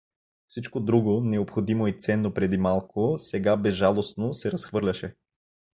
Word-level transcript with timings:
Всичко 0.47 0.79
друго, 0.79 1.21
необходимо 1.23 1.87
и 1.87 1.99
ценно 1.99 2.33
преди 2.33 2.57
малко, 2.57 3.15
сега 3.17 3.57
безжалостно 3.57 4.33
се 4.33 4.51
разхвърляше. 4.51 5.15